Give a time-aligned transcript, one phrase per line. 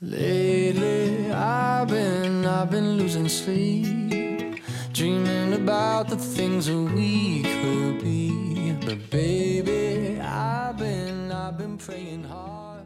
[0.00, 8.76] Lately, I've been, I've been losing sleep, dreaming about the things that we could be.
[8.86, 12.84] But baby, I've been, I've been praying hard.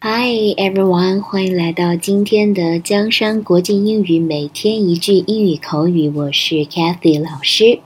[0.00, 7.78] Hi everyone，欢迎来到今天的江山国际英语每天一句英语口语，我是 Kathy 老师。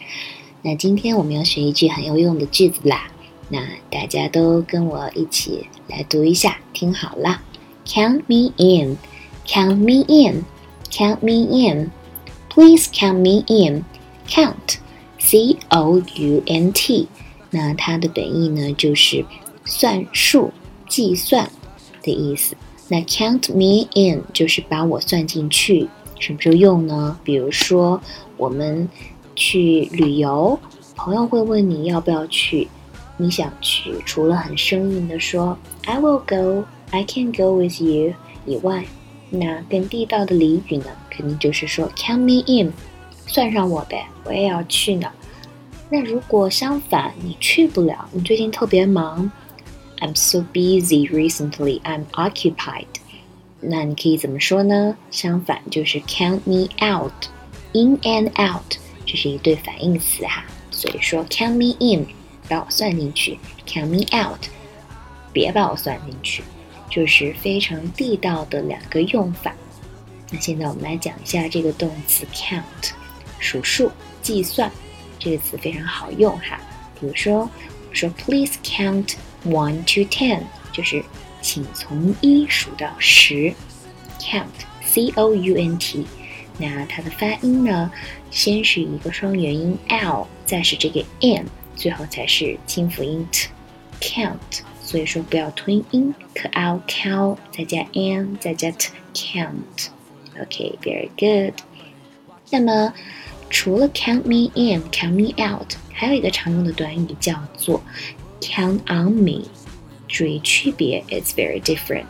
[0.62, 3.10] 那今天我们要学一句很有用的句子啦，
[3.50, 3.60] 那
[3.90, 7.42] 大家都跟我一起来读一下，听好了。
[7.86, 8.98] Count me in,
[9.46, 10.44] count me in,
[10.90, 11.90] count me in.
[12.50, 13.84] Please count me in.
[14.28, 14.78] Count,
[15.18, 17.06] C O U N T。
[17.50, 19.24] 那它的本意呢，就是
[19.64, 20.52] 算数、
[20.88, 21.48] 计算
[22.02, 22.56] 的意思。
[22.88, 25.88] 那 count me in 就是把我算进去。
[26.18, 27.18] 什么时候用呢？
[27.22, 28.00] 比如说
[28.36, 28.88] 我们
[29.36, 30.58] 去旅游，
[30.96, 32.66] 朋友会问你要不要去，
[33.16, 36.64] 你想去，除了很生硬的说 I will go。
[36.90, 38.14] I can go with you
[38.46, 38.84] 以外，
[39.30, 42.72] 那更地道的俚语呢，肯定就是说 count me in，
[43.26, 45.10] 算上我呗，我也要去呢。
[45.90, 49.30] 那如果相反，你去不了，你最近特别忙
[49.98, 52.86] ，I'm so busy recently, I'm occupied。
[53.60, 54.96] 那你可以怎么说呢？
[55.10, 60.44] 相反就是 count me out，in and out，这是一对反义词哈。
[60.70, 62.06] 所以说 count me in，
[62.48, 64.40] 把我算进去；count me out，
[65.32, 66.42] 别把我算进去。
[66.90, 69.54] 就是非常地道的两个用法。
[70.30, 72.90] 那现在我们来讲一下这个动词 count，
[73.38, 73.90] 数数、
[74.22, 74.70] 计算。
[75.18, 76.60] 这个词非常好用哈。
[77.00, 77.48] 比如说，
[77.88, 79.14] 我说 Please count
[79.44, 80.42] one to ten，
[80.72, 81.02] 就是
[81.40, 83.52] 请从一数到十。
[84.18, 86.06] count，c o u n t。
[86.58, 87.90] 那它的发音呢，
[88.30, 94.62] 先是一个双元音 l，再是这个 n，最后才是清辅音 t，count。
[94.86, 99.88] 所以说不要吞音，可 l count 再加 n 再加 t count。
[100.40, 101.54] OK，very good。
[102.50, 102.94] 那么
[103.50, 107.82] 除了 count me in，count me out，还有一个常用的短语叫做
[108.40, 109.42] count on me。
[110.06, 112.04] 注意区别，it's very different。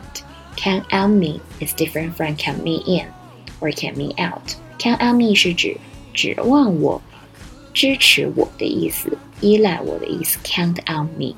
[0.55, 3.07] Count on me is different from count me in
[3.59, 4.55] or count me out。
[4.77, 5.77] Count on me 是指
[6.13, 7.01] 指望我、
[7.73, 10.37] 支持我的意思，依赖我的意思。
[10.43, 11.33] Count on me。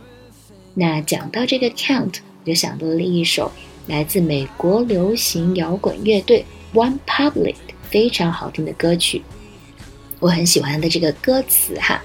[0.79, 3.51] 那讲到这个 count，我就想到了一首
[3.85, 7.55] 来自美国流行摇滚乐队 One Public
[7.89, 9.21] 非常好听的歌曲。
[10.21, 12.01] 我很喜欢的这个歌词哈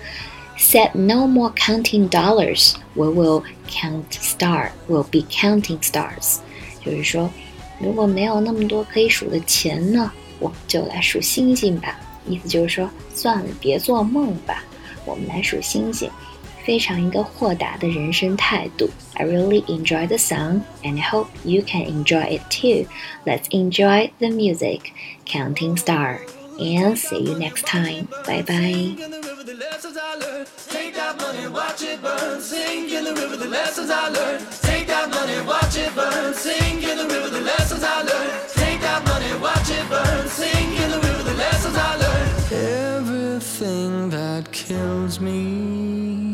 [0.58, 6.38] ，Said no more counting dollars, we will count stars，we'll be counting stars。
[6.84, 7.30] 就是说，
[7.78, 10.10] 如果没有那么多可以数的钱呢，
[10.40, 11.96] 我们就来数星星吧。
[12.28, 14.64] 意思就是说，算了，别做梦吧，
[15.04, 16.10] 我们来数星星。
[16.64, 18.88] 非常一个豁达的人生态度。
[19.14, 22.86] I really enjoy the song and I hope you can enjoy it too.
[23.24, 24.92] Let's enjoy the music.
[25.26, 26.20] Counting Star.
[26.58, 28.08] And see you next time.
[28.26, 28.96] Bye bye.
[30.68, 32.40] Take that money, watch it burn.
[32.40, 34.46] Sing in the river the lessons I learned.
[34.62, 36.34] Take that money, watch it burn.
[36.34, 38.48] Sing in the river the lessons I learned.
[38.54, 40.28] Take that money, watch it burn.
[40.28, 42.52] Sing in the river the lessons I learned.
[42.52, 46.33] Everything that kills me